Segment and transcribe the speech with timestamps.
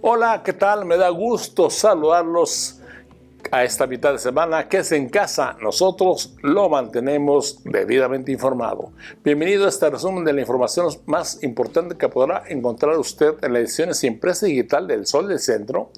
[0.00, 0.84] Hola, ¿qué tal?
[0.84, 2.80] Me da gusto saludarlos
[3.50, 5.56] a esta mitad de semana que es en casa.
[5.60, 8.92] Nosotros lo mantenemos debidamente informado.
[9.22, 13.60] Bienvenido a este resumen de la información más importante que podrá encontrar usted en la
[13.60, 15.90] edición impresa digital del Sol del Centro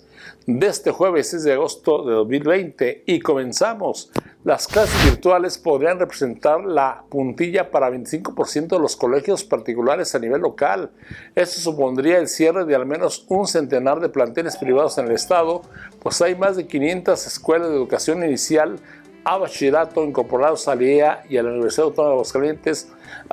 [0.47, 4.11] de este jueves 6 de agosto de 2020 y comenzamos.
[4.45, 10.43] Las clases virtuales podrían representar la puntilla para 25% de los colegios particulares a nivel
[10.43, 10.91] local.
[11.35, 15.63] Esto supondría el cierre de al menos un centenar de planteles privados en el estado,
[16.01, 18.79] pues hay más de 500 escuelas de educación inicial
[19.25, 22.93] a bachillerato incorporados a la IEA y a la Universidad Autónoma de Aguascalientes.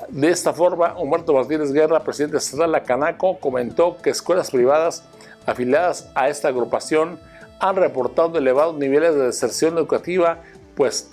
[0.09, 5.03] De esta forma, Humberto Martínez Guerra, presidente estatal de la Canaco, comentó que escuelas privadas
[5.45, 7.19] afiliadas a esta agrupación
[7.59, 10.41] han reportado elevados niveles de deserción educativa,
[10.75, 11.09] pues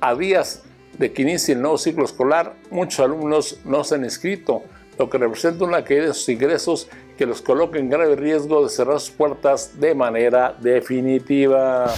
[0.00, 0.62] a días
[0.98, 4.62] de que inicie el nuevo ciclo escolar, muchos alumnos no se han inscrito,
[4.98, 8.68] lo que representa una caída de sus ingresos que los coloca en grave riesgo de
[8.68, 11.92] cerrar sus puertas de manera definitiva.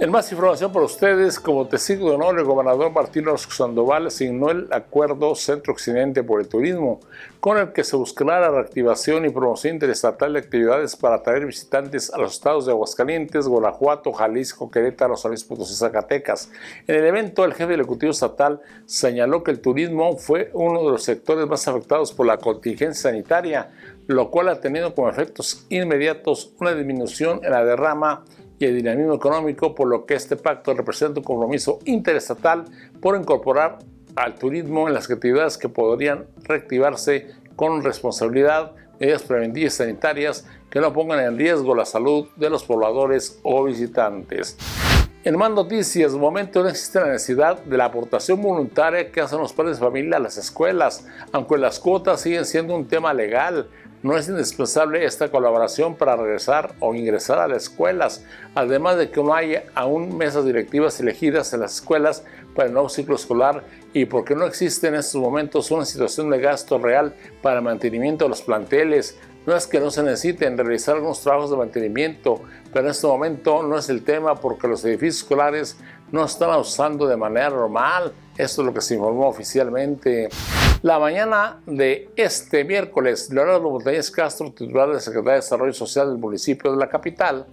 [0.00, 4.48] En más información para ustedes, como testigo de honor, el gobernador Martín Orozco Sandoval asignó
[4.52, 7.00] el acuerdo Centro-Occidente por el Turismo,
[7.40, 12.14] con el que se buscará la reactivación y promoción interestatal de actividades para atraer visitantes
[12.14, 16.52] a los estados de Aguascalientes, Guanajuato, Jalisco, Querétaro, San Luis Potosí Zacatecas.
[16.86, 20.92] En el evento, el jefe del Ejecutivo Estatal señaló que el turismo fue uno de
[20.92, 23.72] los sectores más afectados por la contingencia sanitaria,
[24.06, 28.22] lo cual ha tenido como efectos inmediatos una disminución en la derrama
[28.58, 32.64] y el dinamismo económico, por lo que este pacto representa un compromiso interestatal
[33.00, 33.78] por incorporar
[34.16, 40.92] al turismo en las actividades que podrían reactivarse con responsabilidad, medidas preventivas sanitarias que no
[40.92, 44.56] pongan en riesgo la salud de los pobladores o visitantes.
[45.24, 49.40] En más noticias, de momento no existe la necesidad de la aportación voluntaria que hacen
[49.40, 53.68] los padres de familia a las escuelas, aunque las cuotas siguen siendo un tema legal.
[54.00, 58.24] No es indispensable esta colaboración para regresar o ingresar a las escuelas,
[58.54, 62.22] además de que no hay aún mesas directivas elegidas en las escuelas
[62.54, 66.38] para el nuevo ciclo escolar y porque no existe en estos momentos una situación de
[66.38, 67.12] gasto real
[67.42, 69.18] para el mantenimiento de los planteles.
[69.46, 72.40] No es que no se necesiten realizar algunos trabajos de mantenimiento,
[72.72, 75.76] pero en este momento no es el tema porque los edificios escolares
[76.12, 78.12] no están usando de manera normal.
[78.36, 80.28] Esto es lo que se informó oficialmente.
[80.82, 86.18] La mañana de este miércoles, Leonardo Montañez Castro, titular de Secretaría de Desarrollo Social del
[86.18, 87.46] municipio de la capital,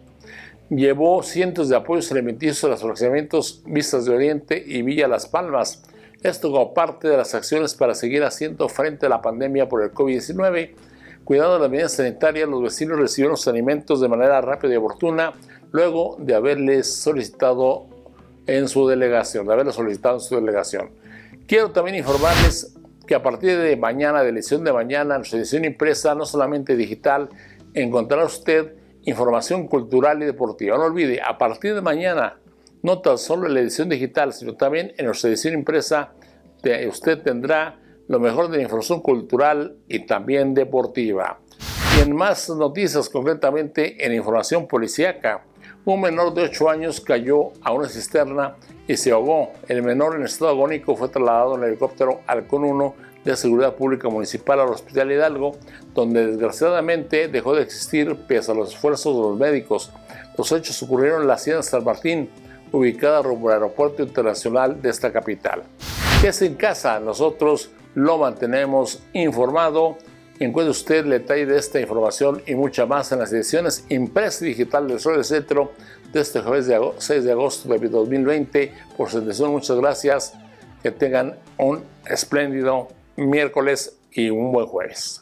[0.70, 5.82] llevó cientos de apoyos alimenticios a los fraccionamientos Vistas de Oriente y Villa Las Palmas.
[6.22, 9.92] Esto como parte de las acciones para seguir haciendo frente a la pandemia por el
[9.92, 10.76] COVID-19.
[11.24, 15.34] Cuidando las medidas sanitarias, los vecinos recibieron los alimentos de manera rápida y oportuna
[15.72, 17.88] luego de haberles solicitado
[18.46, 20.92] en su delegación, de haberlos solicitado en su delegación.
[21.48, 22.75] Quiero también informarles
[23.06, 27.30] que a partir de mañana, de edición de mañana, nuestra edición impresa, no solamente digital,
[27.74, 30.78] encontrará usted información cultural y deportiva.
[30.78, 32.40] No olvide, a partir de mañana,
[32.82, 36.14] no tan solo en la edición digital, sino también en nuestra edición impresa,
[36.88, 41.40] usted tendrá lo mejor de la información cultural y también deportiva.
[41.98, 45.46] Y en más noticias, concretamente en información policíaca,
[45.86, 48.56] un menor de 8 años cayó a una cisterna
[48.88, 49.52] y se ahogó.
[49.68, 54.08] El menor en estado agónico fue trasladado en el helicóptero Alcon 1 de Seguridad Pública
[54.08, 55.58] Municipal al Hospital Hidalgo,
[55.94, 59.92] donde desgraciadamente dejó de existir pese a los esfuerzos de los médicos.
[60.38, 62.30] Los hechos ocurrieron en la Hacienda San Martín,
[62.72, 65.64] ubicada rumbo al aeropuerto internacional de esta capital.
[66.22, 67.00] ¿Qué es en casa?
[67.00, 69.98] Nosotros lo mantenemos informado.
[70.40, 74.88] Encuentre usted el detalle de esta información y mucha más en las ediciones impresa digital
[74.88, 75.72] del Sol del Centro
[76.12, 78.74] de este jueves 6 de agosto de 2020.
[78.98, 80.34] Por su atención, muchas gracias.
[80.84, 85.20] Que tengan un espléndido miércoles y un buen jueves.